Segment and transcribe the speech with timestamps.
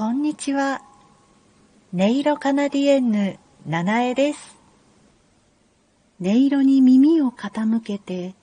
[0.00, 0.80] こんにちは。
[1.92, 4.56] 音色カナディエンヌ、七重です。
[6.22, 8.34] 音色に耳を傾けて、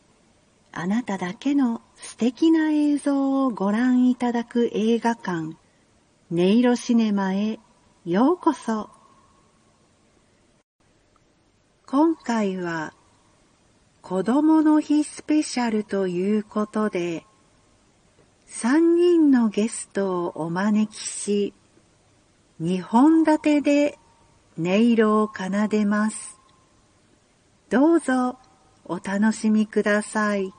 [0.71, 5.57] あなただけの素敵な映像をご覧いただく映画館、
[6.31, 7.57] 音色シネマへ
[8.05, 8.91] ようこそ。
[11.87, 12.93] 今回は、
[14.03, 17.25] 子供の日スペシャルということで、
[18.49, 21.53] 3人のゲストをお招きし、
[22.59, 23.99] 二本立てで
[24.57, 26.39] 音色を奏でます。
[27.69, 28.39] どうぞ
[28.85, 30.53] お楽しみください。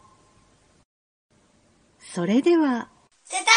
[1.99, 2.89] それでは、
[3.25, 3.49] スタート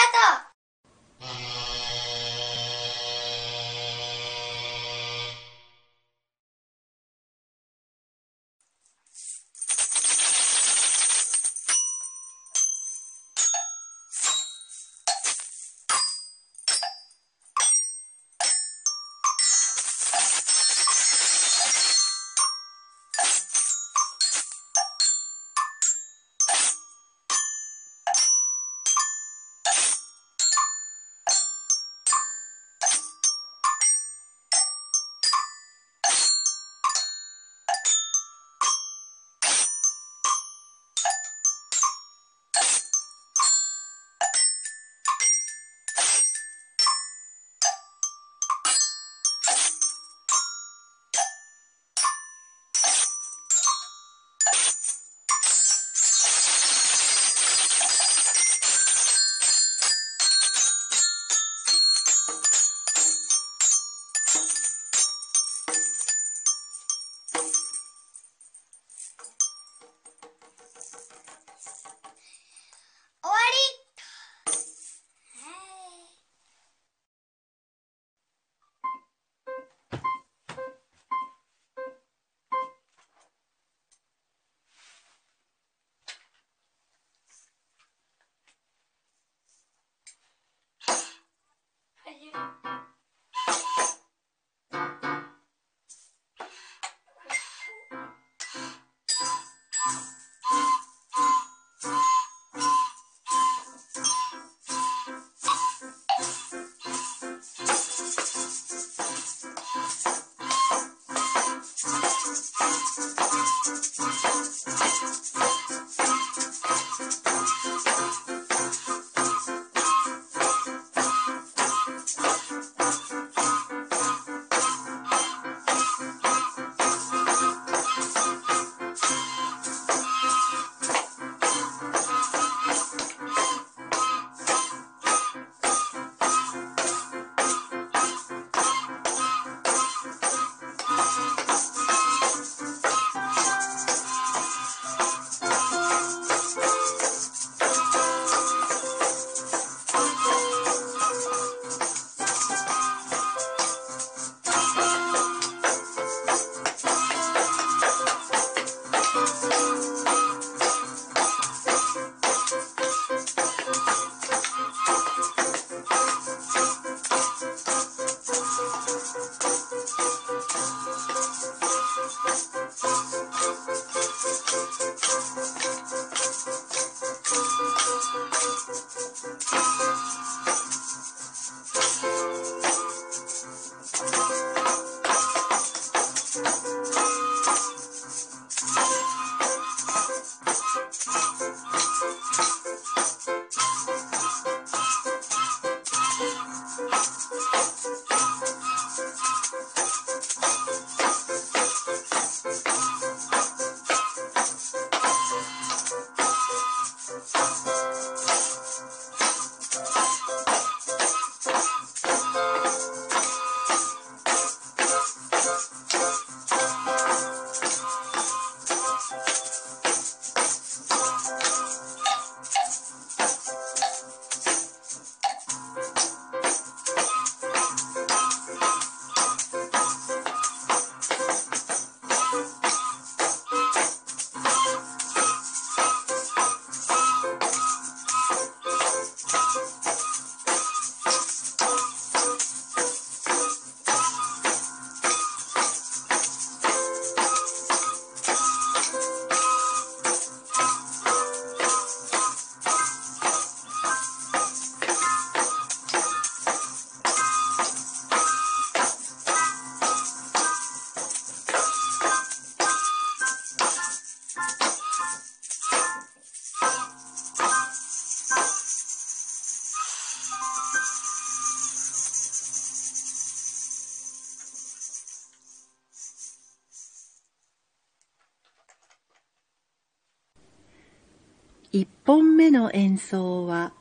[281.73, 283.71] 一本目の演奏は、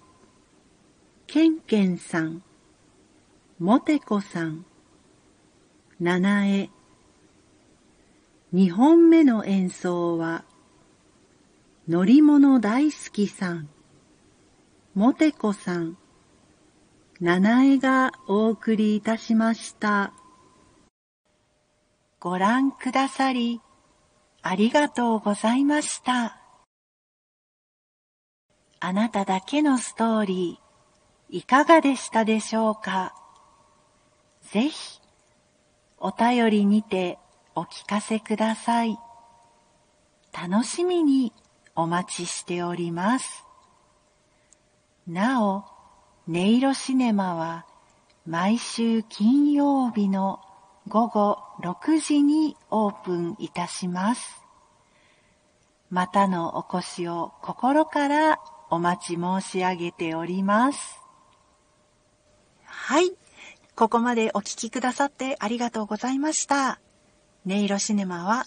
[1.26, 2.44] ケンケンさん、
[3.58, 4.64] モテコさん、
[5.98, 6.70] 七重。
[8.52, 10.44] 二本目の演奏は、
[11.88, 13.68] 乗り物大好きさん、
[14.94, 15.96] モテコさん、
[17.20, 20.12] 七重がお送りいたしました。
[22.20, 23.60] ご覧くださり、
[24.42, 26.39] ありがとうございました。
[28.82, 33.14] あなただけのストーリー、いかがでしたでしょうか？
[34.50, 35.00] ぜひ、
[35.98, 37.18] お便りにて
[37.54, 38.98] お聞かせください。
[40.32, 41.34] 楽しみに
[41.76, 43.44] お待ちしております。
[45.06, 45.64] なお、音
[46.26, 47.66] 色シネマは
[48.26, 50.40] 毎週金曜日の
[50.88, 54.42] 午後6時にオープンいたします。
[55.90, 58.40] またのお越しを心から
[58.70, 60.78] お待ち申し上げております。
[62.64, 63.12] はい。
[63.74, 66.80] ここまでお聴きくださってありがとうございました。
[67.46, 68.44] 音色シネマは、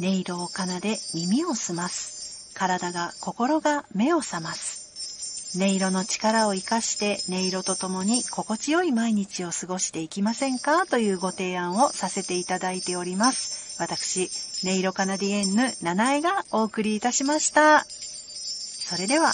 [0.00, 2.52] 音色を奏で耳を澄ます。
[2.54, 5.58] 体が心が目を覚ます。
[5.58, 10.86] 音色の力を活かして音色とともに心地よい毎日を過ごしていきませんか？
[10.86, 13.80] というご提案をさせていただいております。
[13.80, 14.28] 私、
[14.64, 17.86] 音色カナディエンヌ七重がお送りいたしました。
[17.88, 19.32] それでは、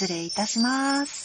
[0.00, 1.19] 失礼いたします。